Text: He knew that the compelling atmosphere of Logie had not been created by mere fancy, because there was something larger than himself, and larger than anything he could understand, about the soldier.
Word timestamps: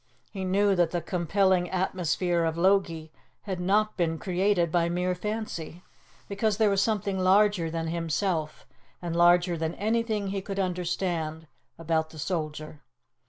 He 0.31 0.43
knew 0.43 0.75
that 0.75 0.89
the 0.89 0.99
compelling 0.99 1.69
atmosphere 1.69 2.43
of 2.43 2.57
Logie 2.57 3.11
had 3.43 3.59
not 3.59 3.95
been 3.97 4.17
created 4.17 4.71
by 4.71 4.89
mere 4.89 5.13
fancy, 5.13 5.83
because 6.27 6.57
there 6.57 6.71
was 6.71 6.81
something 6.81 7.19
larger 7.19 7.69
than 7.69 7.85
himself, 7.85 8.65
and 8.99 9.15
larger 9.15 9.55
than 9.55 9.75
anything 9.75 10.29
he 10.29 10.41
could 10.41 10.57
understand, 10.57 11.45
about 11.77 12.09
the 12.09 12.17
soldier. 12.17 12.81